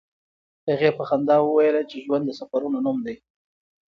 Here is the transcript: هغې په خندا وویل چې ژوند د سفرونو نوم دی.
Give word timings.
هغې 0.69 0.89
په 0.97 1.03
خندا 1.09 1.37
وویل 1.41 1.75
چې 1.89 2.03
ژوند 2.05 2.23
د 2.25 2.31
سفرونو 2.39 2.77
نوم 2.85 2.97
دی. 3.05 3.15